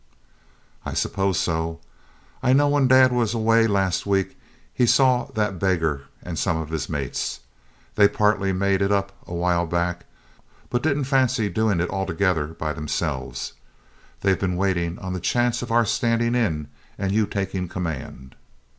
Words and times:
'I 0.83 0.95
suppose 0.95 1.37
so. 1.39 1.79
I 2.41 2.53
know 2.53 2.69
when 2.69 2.87
dad 2.87 3.11
was 3.11 3.35
away 3.35 3.67
last 3.67 4.07
week 4.07 4.35
he 4.73 4.87
saw 4.87 5.25
that 5.35 5.59
beggar 5.59 6.05
and 6.23 6.39
some 6.39 6.57
of 6.57 6.69
his 6.71 6.89
mates. 6.89 7.41
They 7.93 8.07
partly 8.07 8.51
made 8.51 8.81
it 8.81 8.91
up 8.91 9.11
awhile 9.27 9.67
back, 9.67 10.05
but 10.71 10.81
didn't 10.81 11.03
fancy 11.03 11.49
doing 11.49 11.79
it 11.79 11.91
altogether 11.91 12.47
by 12.47 12.73
themselves. 12.73 13.53
They've 14.21 14.39
been 14.39 14.57
waiting 14.57 14.97
on 14.97 15.13
the 15.13 15.19
chance 15.19 15.61
of 15.61 15.71
our 15.71 15.85
standing 15.85 16.33
in 16.33 16.69
and 16.97 17.11
your 17.11 17.27
taking 17.27 17.67
command.' 17.67 18.33